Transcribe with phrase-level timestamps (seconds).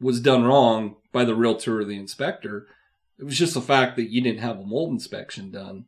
[0.00, 2.68] was done wrong by the realtor or the inspector.
[3.18, 5.86] It was just the fact that you didn't have a mold inspection done.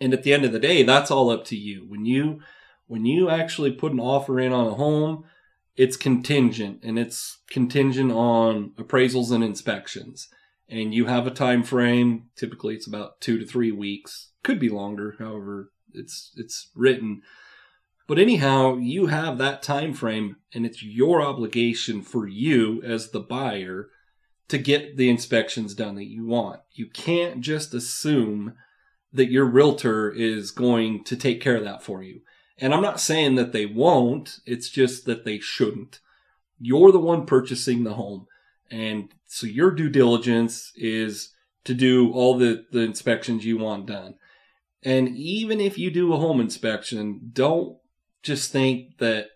[0.00, 1.86] And at the end of the day, that's all up to you.
[1.88, 2.40] When you
[2.88, 5.24] when you actually put an offer in on a home,
[5.76, 10.28] it's contingent and it's contingent on appraisals and inspections
[10.72, 14.68] and you have a time frame typically it's about 2 to 3 weeks could be
[14.68, 17.22] longer however it's it's written
[18.08, 23.20] but anyhow you have that time frame and it's your obligation for you as the
[23.20, 23.88] buyer
[24.48, 28.54] to get the inspections done that you want you can't just assume
[29.12, 32.20] that your realtor is going to take care of that for you
[32.62, 35.98] and I'm not saying that they won't, it's just that they shouldn't.
[36.60, 38.28] You're the one purchasing the home.
[38.70, 41.32] And so your due diligence is
[41.64, 44.16] to do all the, the inspections you want done.
[44.82, 47.78] And even if you do a home inspection, don't
[48.22, 49.28] just think that,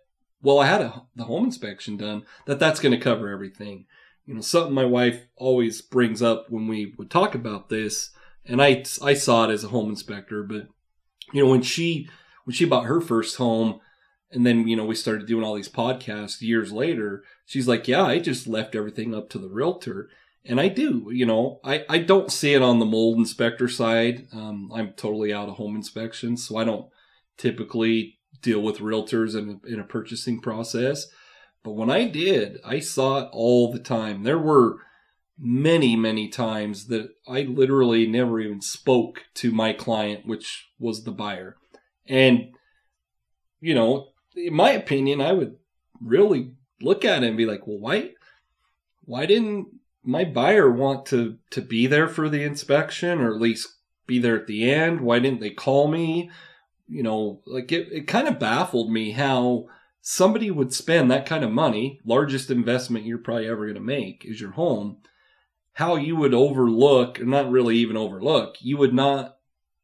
[0.43, 3.87] well, I had a, the home inspection done, that that's going to cover everything.
[4.27, 8.11] You know, something my wife always brings up when we would talk about this,
[8.45, 10.69] and I, I saw it as a home inspector, but,
[11.33, 12.07] you know, when she
[12.45, 13.81] when she bought her first home
[14.31, 17.25] and then you know we started doing all these podcasts years later.
[17.45, 20.09] She's like yeah i just left everything up to the realtor.
[20.45, 24.29] And i do you know i, I don't see it on the mold inspector side.
[24.33, 26.87] Um, i'm totally out of home inspections so i don't
[27.37, 31.07] typically deal with realtors in in a purchasing process.
[31.63, 34.23] But when i did i saw it all the time.
[34.23, 34.79] There were
[35.39, 41.13] many many times that i literally never even spoke to my client which was the
[41.13, 41.57] buyer.
[42.09, 42.55] And,
[43.61, 45.57] you know, in my opinion, I would
[46.01, 48.11] really look at it and be like, well, why,
[49.05, 49.69] why didn't
[50.05, 53.69] my buyer want to to be there for the inspection or at least
[54.07, 55.01] be there at the end?
[55.01, 56.31] Why didn't they call me?
[56.89, 59.67] You know, like it, it kind of baffled me how
[60.01, 64.25] somebody would spend that kind of money, largest investment you're probably ever going to make
[64.25, 64.99] is your home,
[65.73, 69.36] how you would overlook, not really even overlook, you would not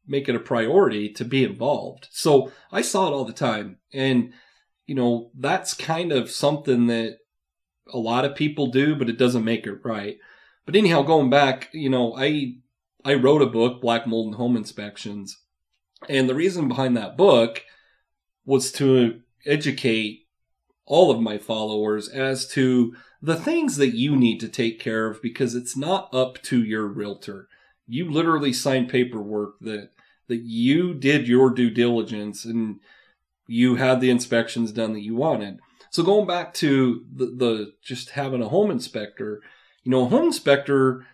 [0.05, 2.07] make it a priority to be involved.
[2.11, 3.77] So I saw it all the time.
[3.93, 4.33] And,
[4.85, 7.19] you know, that's kind of something that
[7.91, 10.17] a lot of people do, but it doesn't make it right.
[10.65, 12.55] But anyhow, going back, you know, I
[13.05, 15.37] I wrote a book, Black Mold and Home Inspections,
[16.07, 17.63] and the reason behind that book
[18.45, 20.21] was to educate
[20.85, 25.21] all of my followers as to the things that you need to take care of
[25.21, 27.47] because it's not up to your realtor.
[27.87, 29.89] You literally signed paperwork that
[30.27, 32.79] that you did your due diligence and
[33.47, 35.59] you had the inspections done that you wanted.
[35.89, 39.41] So going back to the, the just having a home inspector,
[39.83, 41.05] you know, a home inspector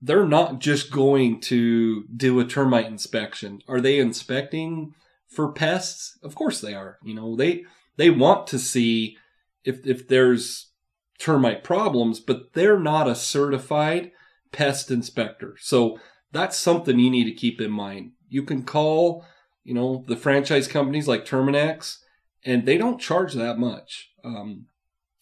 [0.00, 3.60] they're not just going to do a termite inspection.
[3.66, 4.94] Are they inspecting
[5.28, 6.18] for pests?
[6.22, 6.98] Of course they are.
[7.02, 7.64] You know, they
[7.96, 9.16] they want to see
[9.64, 10.70] if if there's
[11.18, 14.12] termite problems, but they're not a certified
[14.52, 15.56] pest inspector.
[15.60, 15.98] So
[16.32, 18.12] that's something you need to keep in mind.
[18.28, 19.24] You can call,
[19.64, 21.98] you know, the franchise companies like Terminix,
[22.44, 24.10] and they don't charge that much.
[24.24, 24.66] Um,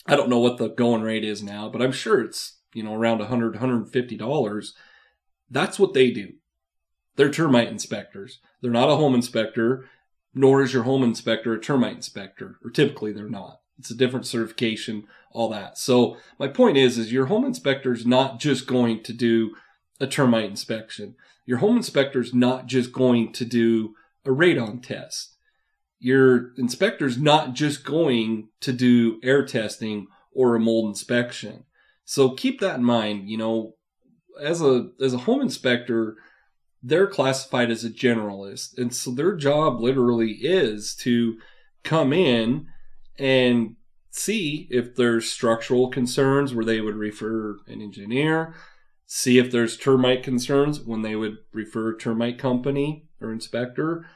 [0.07, 2.95] I don't know what the going rate is now, but I'm sure it's you know,
[2.95, 4.73] around 100 $150.
[5.51, 6.35] That's what they do.
[7.17, 8.41] They're termite inspectors.
[8.61, 9.89] They're not a home inspector,
[10.35, 13.61] nor is your home inspector a termite inspector, or typically they're not.
[13.79, 15.79] It's a different certification, all that.
[15.79, 19.55] So my point is, is your home inspector is not just going to do
[20.01, 21.15] a termite inspection.
[21.45, 23.95] Your home inspector is not just going to do
[24.25, 25.37] a radon test.
[25.99, 31.65] Your inspector is not just going to do air testing or a mold inspection.
[32.05, 33.29] So keep that in mind.
[33.29, 33.75] You know,
[34.41, 36.17] as a as a home inspector,
[36.83, 41.39] they're classified as a generalist, and so their job literally is to
[41.83, 42.67] come in
[43.19, 43.77] and
[44.11, 48.55] see if there's structural concerns where they would refer an engineer,
[49.07, 54.07] see if there's termite concerns when they would refer a termite company or inspector,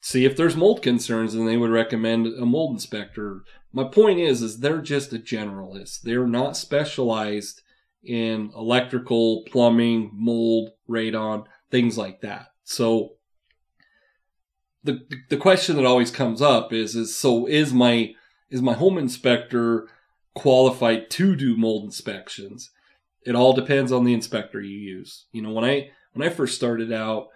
[0.00, 3.42] see if there's mold concerns and they would recommend a mold inspector.
[3.72, 6.02] My point is is they're just a generalist.
[6.02, 7.62] They're not specialized
[8.02, 12.46] in electrical plumbing mold radon things like that.
[12.64, 13.14] So
[14.82, 18.14] the the question that always comes up is is so is my
[18.50, 19.88] is my home inspector
[20.34, 22.70] qualified to do mold inspections
[23.26, 26.54] it all depends on the inspector you use you know when i when i first
[26.54, 27.28] started out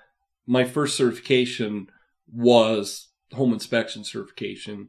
[0.46, 1.88] my first certification
[2.32, 4.88] was home inspection certification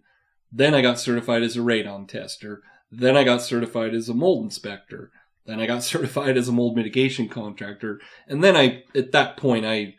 [0.56, 2.64] then I got certified as a radon tester.
[2.90, 5.12] Then I got certified as a mold inspector.
[5.46, 8.00] Then I got certified as a mold mitigation contractor.
[8.26, 9.96] And then I, at that point, I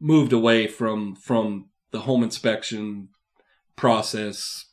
[0.00, 3.10] moved away from, from the home inspection
[3.76, 4.64] process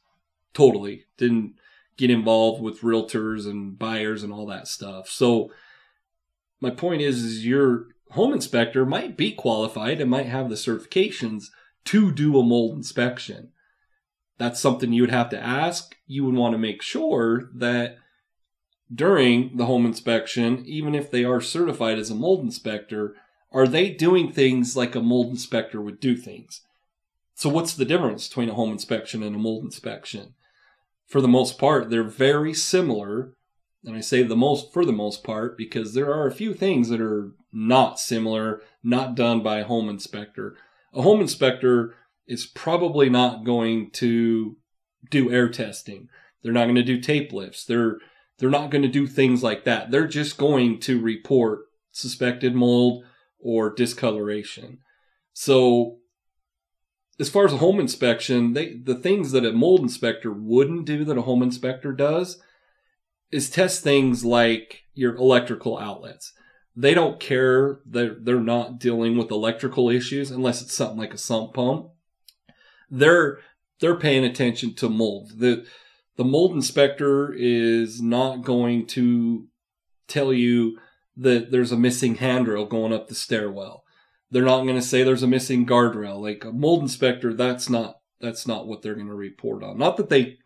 [0.56, 1.06] totally.
[1.18, 1.54] Didn't
[1.98, 5.08] get involved with realtors and buyers and all that stuff.
[5.08, 5.52] So
[6.60, 11.46] my point is, is your home inspector might be qualified and might have the certifications
[11.86, 13.52] to do a mold inspection
[14.38, 15.96] that's something you would have to ask.
[16.08, 17.98] You would want to make sure that
[18.94, 23.16] during the home inspection, even if they are certified as a mold inspector,
[23.52, 26.62] are they doing things like a mold inspector would do things?
[27.34, 30.36] So, what's the difference between a home inspection and a mold inspection?
[31.08, 33.34] For the most part, they're very similar.
[33.84, 36.90] And I say the most for the most part because there are a few things
[36.90, 40.58] that are not similar, not done by a home inspector.
[40.94, 41.94] A home inspector
[42.28, 44.58] is probably not going to
[45.10, 46.10] do air testing.
[46.42, 47.66] They're not going to do tape lifts.
[47.66, 47.98] They're
[48.38, 49.92] they're not going to do things like that.
[49.92, 53.06] They're just going to report suspected mold
[53.40, 54.80] or discoloration.
[55.34, 56.00] So
[57.20, 61.04] as far as a home inspection, they the things that a mold inspector wouldn't do
[61.06, 62.42] that a home inspector does
[63.32, 66.34] is test things like your electrical outlets.
[66.76, 71.18] They don't care that they're not dealing with electrical issues unless it's something like a
[71.18, 71.92] sump pump
[72.90, 73.40] they're
[73.80, 75.40] they're paying attention to mold.
[75.40, 75.66] The
[76.18, 79.48] the mold inspector is not going to
[80.08, 80.78] tell you
[81.18, 83.84] that there's a missing handrail going up the stairwell.
[84.36, 86.20] They're not going to say there's a missing guardrail.
[86.20, 89.78] Like a mold inspector, that's not that's not what they're going to report on.
[89.78, 90.40] Not that they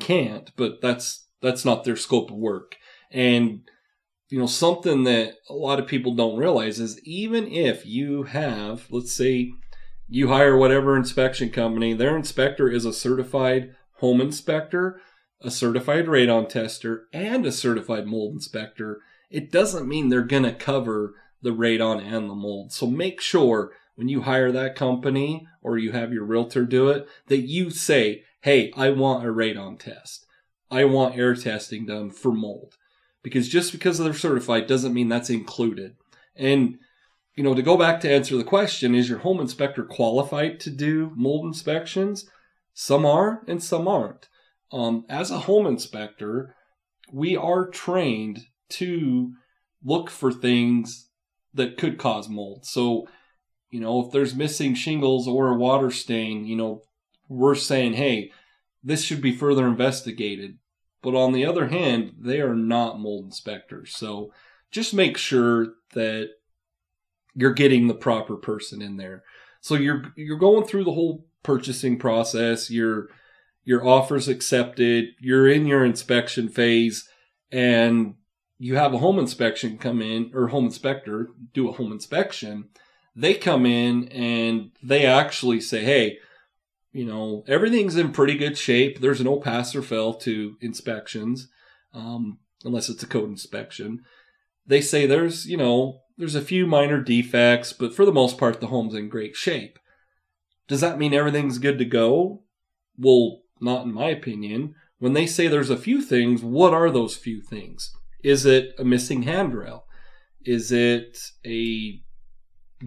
[0.00, 2.76] can't, but that's that's not their scope of work.
[3.10, 3.60] And
[4.30, 8.86] you know something that a lot of people don't realize is even if you have,
[8.88, 9.52] let's say,
[10.08, 14.98] you hire whatever inspection company, their inspector is a certified home inspector,
[15.42, 19.02] a certified radon tester, and a certified mold inspector.
[19.30, 21.16] It doesn't mean they're going to cover
[21.46, 22.72] the radon and the mold.
[22.72, 27.08] So make sure when you hire that company or you have your realtor do it
[27.28, 30.26] that you say, Hey, I want a radon test.
[30.72, 32.74] I want air testing done for mold.
[33.22, 35.94] Because just because they're certified doesn't mean that's included.
[36.34, 36.78] And
[37.36, 40.70] you know, to go back to answer the question, is your home inspector qualified to
[40.70, 42.28] do mold inspections?
[42.74, 44.28] Some are and some aren't.
[44.72, 46.56] Um, as a home inspector,
[47.12, 49.32] we are trained to
[49.84, 51.05] look for things
[51.56, 52.64] that could cause mold.
[52.64, 53.08] So,
[53.70, 56.82] you know, if there's missing shingles or a water stain, you know,
[57.28, 58.30] we're saying, hey,
[58.82, 60.58] this should be further investigated.
[61.02, 63.94] But on the other hand, they are not mold inspectors.
[63.94, 64.32] So
[64.70, 66.30] just make sure that
[67.34, 69.22] you're getting the proper person in there.
[69.60, 73.08] So you're you're going through the whole purchasing process, your
[73.64, 77.08] your offers accepted, you're in your inspection phase
[77.50, 78.14] and
[78.58, 82.68] you have a home inspection come in or home inspector do a home inspection.
[83.14, 86.18] They come in and they actually say, "Hey,
[86.92, 89.00] you know, everything's in pretty good shape.
[89.00, 91.48] There's no pass or fail to inspections,
[91.92, 94.02] um, unless it's a code inspection.
[94.66, 98.60] They say there's, you know, there's a few minor defects, but for the most part,
[98.60, 99.78] the home's in great shape.
[100.68, 102.42] Does that mean everything's good to go?
[102.96, 104.74] Well, not in my opinion.
[104.98, 107.94] When they say there's a few things, what are those few things?
[108.26, 109.84] Is it a missing handrail?
[110.44, 112.02] Is it a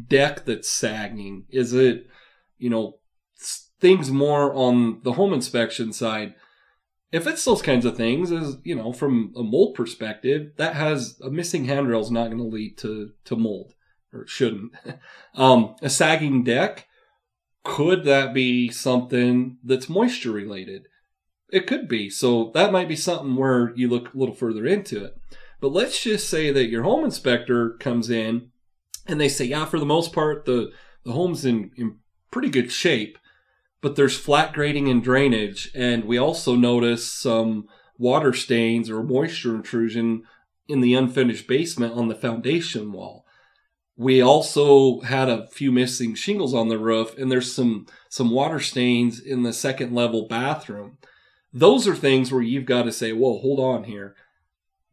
[0.07, 1.45] deck that's sagging?
[1.49, 2.07] Is it,
[2.57, 2.99] you know,
[3.79, 6.35] things more on the home inspection side?
[7.11, 11.19] if it's those kinds of things, as you know, from a mold perspective, that has
[11.23, 13.73] a missing handrail is not going to lead to to mold,
[14.13, 14.73] or shouldn't.
[15.35, 16.85] um, a sagging deck
[17.63, 20.87] could that be something that's moisture related?
[21.51, 22.09] It could be.
[22.09, 25.17] So that might be something where you look a little further into it.
[25.59, 28.51] But let's just say that your home inspector comes in
[29.07, 30.71] and they say, yeah, for the most part, the
[31.03, 31.97] the home's in in
[32.31, 33.17] pretty good shape
[33.81, 35.71] but there's flat grading and drainage.
[35.73, 40.23] And we also notice some water stains or moisture intrusion
[40.67, 43.25] in the unfinished basement on the foundation wall.
[43.97, 48.59] We also had a few missing shingles on the roof and there's some, some water
[48.59, 50.97] stains in the second level bathroom.
[51.51, 54.15] Those are things where you've got to say, whoa, hold on here.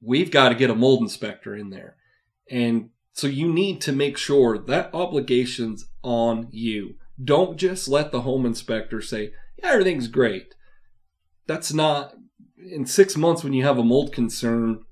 [0.00, 1.96] We've got to get a mold inspector in there.
[2.50, 6.96] And so you need to make sure that obligation's on you.
[7.22, 10.54] Don't just let the home inspector say, yeah, everything's great.
[11.46, 12.14] That's not,
[12.58, 14.84] in six months when you have a mold concern,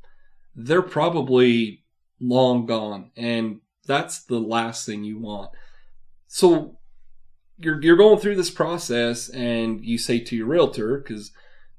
[0.54, 1.84] they're probably
[2.20, 3.10] long gone.
[3.16, 5.50] And that's the last thing you want.
[6.26, 6.78] So
[7.58, 11.30] you're, you're going through this process and you say to your realtor, because,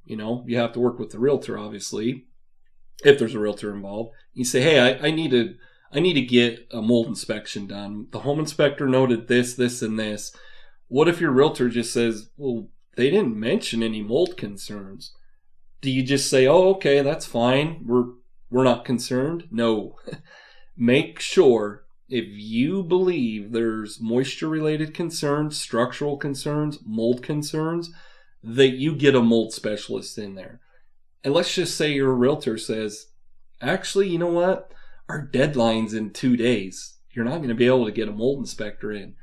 [0.06, 2.26] you know, you have to work with the realtor, obviously,
[3.04, 4.12] if there's a realtor involved.
[4.34, 5.56] You say, hey, I, I need to
[5.92, 8.08] I need to get a mold inspection done.
[8.12, 10.36] The home inspector noted this, this, and this.
[10.88, 15.14] What if your realtor just says, well, they didn't mention any mold concerns?
[15.82, 17.84] Do you just say, oh, okay, that's fine.
[17.86, 18.06] We're,
[18.50, 19.48] we're not concerned?
[19.52, 19.96] No.
[20.78, 27.92] Make sure if you believe there's moisture related concerns, structural concerns, mold concerns,
[28.46, 30.62] that you get a mold specialist in there.
[31.24, 33.08] And let's just say your realtor says,
[33.62, 34.72] actually, you know what?
[35.08, 36.98] our deadline's in two days.
[37.12, 39.16] You're not going to be able to get a mold inspector in.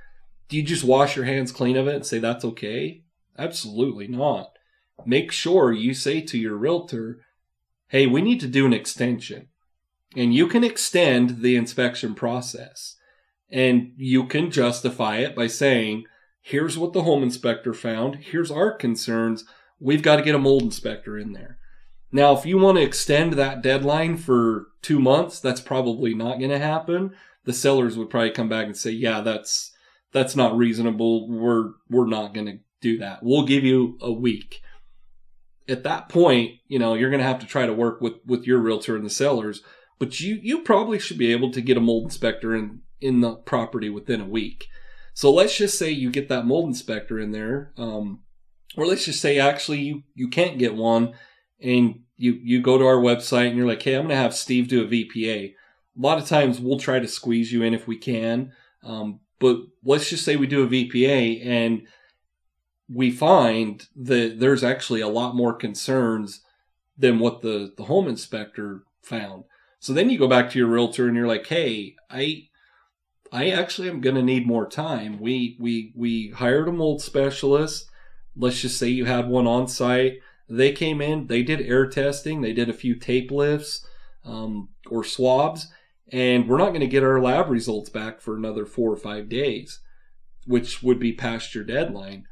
[0.48, 3.02] Do you just wash your hands clean of it and say that's okay?
[3.38, 4.52] Absolutely not.
[5.04, 7.20] Make sure you say to your realtor,
[7.88, 9.48] hey, we need to do an extension.
[10.14, 12.96] And you can extend the inspection process.
[13.50, 16.04] And you can justify it by saying,
[16.42, 18.16] here's what the home inspector found.
[18.16, 19.44] Here's our concerns.
[19.80, 21.58] We've got to get a mold inspector in there.
[22.10, 26.50] Now, if you want to extend that deadline for two months, that's probably not going
[26.50, 27.14] to happen.
[27.44, 29.72] The sellers would probably come back and say, "Yeah, that's
[30.12, 31.28] that's not reasonable.
[31.28, 33.20] We're we're not going to do that.
[33.22, 34.60] We'll give you a week."
[35.68, 38.46] At that point, you know you're going to have to try to work with with
[38.46, 39.62] your realtor and the sellers,
[39.98, 43.36] but you you probably should be able to get a mold inspector in in the
[43.36, 44.66] property within a week.
[45.14, 48.20] So let's just say you get that mold inspector in there, um,
[48.76, 51.14] or let's just say actually you you can't get one
[51.60, 54.34] and you you go to our website and you're like, hey, I'm going to have
[54.34, 55.50] Steve do a VPA.
[55.50, 58.52] A lot of times we'll try to squeeze you in if we can,
[58.82, 61.86] um, but let's just say we do a VPA and
[62.88, 66.40] we find that there's actually a lot more concerns
[66.96, 69.44] than what the the home inspector found.
[69.78, 72.48] So then you go back to your realtor and you're like, hey, I
[73.32, 75.18] I actually am going to need more time.
[75.18, 77.90] We we we hired a mold specialist.
[78.36, 80.18] Let's just say you had one on site.
[80.48, 83.86] They came in, they did air testing, they did a few tape lifts
[84.22, 85.68] um, or swabs,
[86.10, 89.30] and we're not going to get our lab results back for another four or five
[89.30, 89.80] days,
[90.46, 92.26] which would be past your deadline.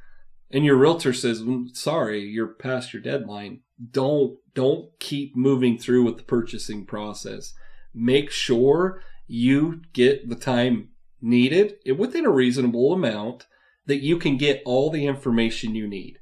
[0.51, 3.61] And your realtor says, mm, "Sorry, you're past your deadline.
[3.91, 7.55] Don't don't keep moving through with the purchasing process.
[7.95, 10.89] Make sure you get the time
[11.21, 13.47] needed within a reasonable amount
[13.87, 16.21] that you can get all the information you need."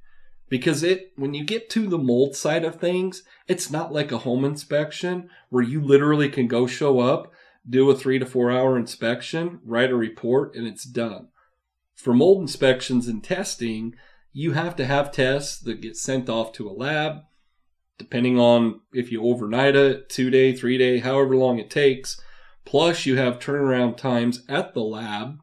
[0.48, 4.18] because it when you get to the mold side of things it's not like a
[4.18, 7.32] home inspection where you literally can go show up
[7.68, 11.28] do a three to four hour inspection write a report and it's done
[11.94, 13.94] for mold inspections and testing
[14.32, 17.22] you have to have tests that get sent off to a lab
[17.98, 22.20] depending on if you overnight it two day three day however long it takes
[22.68, 25.38] plus you have turnaround times at the lab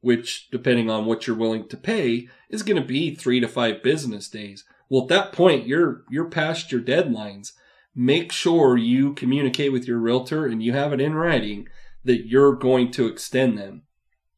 [0.00, 3.82] which, depending on what you're willing to pay, is going to be three to five
[3.82, 4.64] business days.
[4.88, 7.52] Well, at that point, you're you're past your deadlines.
[7.94, 11.68] Make sure you communicate with your realtor and you have it in writing
[12.02, 13.82] that you're going to extend them.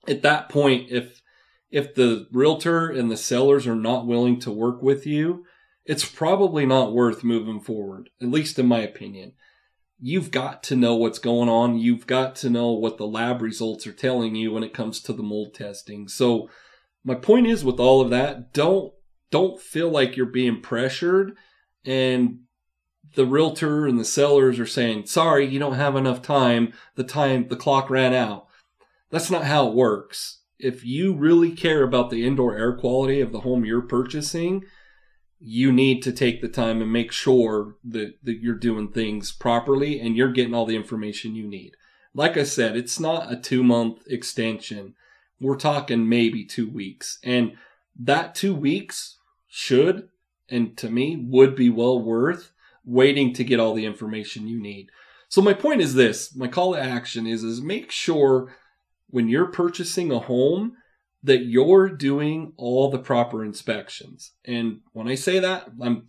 [0.08, 1.22] At that point, if
[1.70, 5.44] if the realtor and the sellers are not willing to work with you,
[5.86, 9.34] it's probably not worth moving forward, at least in my opinion
[10.04, 11.78] you've got to know what's going on.
[11.78, 15.12] You've got to know what the lab results are telling you when it comes to
[15.12, 16.08] the mold testing.
[16.08, 16.50] So
[17.04, 18.92] my point is with all of that, don't
[19.30, 21.36] don't feel like you're being pressured
[21.86, 22.40] and
[23.14, 26.72] the realtor and the sellers are saying, "Sorry, you don't have enough time.
[26.96, 28.48] The time the clock ran out."
[29.10, 30.40] That's not how it works.
[30.58, 34.64] If you really care about the indoor air quality of the home you're purchasing,
[35.44, 39.98] you need to take the time and make sure that, that you're doing things properly
[39.98, 41.72] and you're getting all the information you need.
[42.14, 44.94] Like I said, it's not a two month extension.
[45.40, 47.18] We're talking maybe two weeks.
[47.24, 47.56] And
[47.98, 49.18] that two weeks
[49.48, 50.08] should,
[50.48, 52.52] and to me, would be well worth
[52.84, 54.90] waiting to get all the information you need.
[55.28, 58.54] So my point is this, my call to action is, is make sure
[59.08, 60.76] when you're purchasing a home
[61.22, 64.32] that you're doing all the proper inspections.
[64.44, 66.06] And when I say that, I'm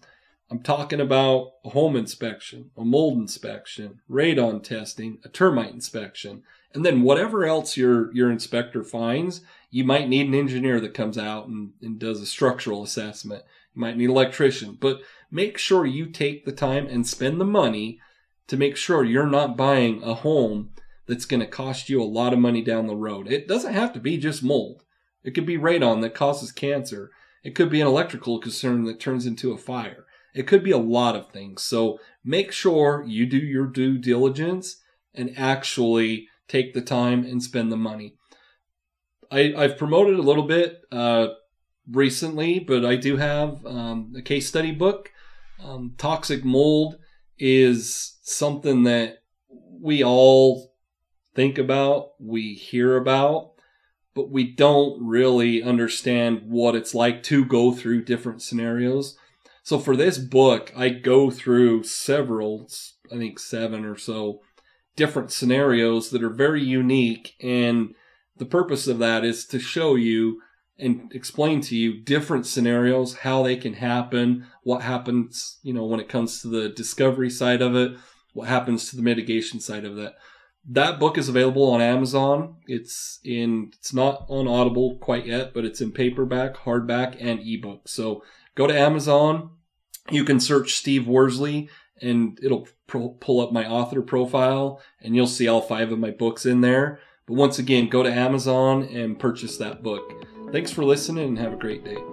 [0.52, 6.86] I'm talking about a home inspection, a mold inspection, radon testing, a termite inspection, and
[6.86, 11.48] then whatever else your your inspector finds, you might need an engineer that comes out
[11.48, 13.44] and, and does a structural assessment.
[13.74, 17.46] You might need an electrician, but make sure you take the time and spend the
[17.46, 18.00] money
[18.48, 20.70] to make sure you're not buying a home
[21.08, 23.32] that's going to cost you a lot of money down the road.
[23.32, 24.83] It doesn't have to be just mold.
[25.24, 27.12] It could be radon that causes cancer.
[27.44, 30.06] It could be an electrical concern that turns into a fire.
[30.34, 31.64] It could be a lot of things.
[31.64, 34.82] So make sure you do your due diligence
[35.14, 38.16] and actually take the time and spend the money.
[39.32, 41.30] I, have promoted a little bit uh,
[41.90, 45.12] recently, but I do have um, a case study book.
[45.64, 46.98] Um, toxic mold
[47.40, 49.24] is something that
[49.82, 50.74] we all
[51.36, 53.53] think about, we hear about,
[54.16, 59.18] but we don't really understand what it's like to go through different scenarios.
[59.64, 62.68] So for this book, I go through several,
[63.12, 64.42] I think seven or so
[64.96, 67.34] different scenarios that are very unique.
[67.42, 67.96] And
[68.38, 70.42] the purpose of that is to show you
[70.78, 76.00] and explain to you different scenarios, how they can happen, what happens, you know, when
[76.00, 77.94] it comes to the discovery side of it,
[78.34, 80.16] what happens to the mitigation side of that
[80.70, 82.56] that book is available on Amazon.
[82.68, 87.88] It's in it's not on Audible quite yet, but it's in paperback, hardback, and ebook.
[87.88, 88.24] So
[88.56, 89.52] go to Amazon.
[90.10, 91.70] You can search Steve Worsley,
[92.02, 96.12] and it'll pro- pull up my author profile, and you'll see all five of my
[96.12, 97.00] books in there.
[97.26, 100.04] But once again, go to Amazon and purchase that book.
[100.52, 102.13] Thanks for listening, and have a great day.